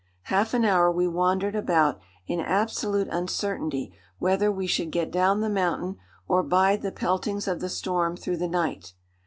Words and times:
Half 0.23 0.55
an 0.55 0.65
hour 0.65 0.91
we 0.91 1.07
wandered 1.07 1.55
about 1.55 1.99
in 2.25 2.39
absolute 2.39 3.07
uncertainty 3.11 3.93
whether 4.17 4.51
we 4.51 4.65
should 4.65 4.89
get 4.89 5.11
down 5.11 5.41
the 5.41 5.47
mountain, 5.47 5.97
or 6.27 6.41
bide 6.41 6.81
the 6.81 6.91
peltings 6.91 7.47
of 7.47 7.59
the 7.59 7.69
storm 7.69 8.17
through 8.17 8.37
the 8.37 8.47
night. 8.49 8.95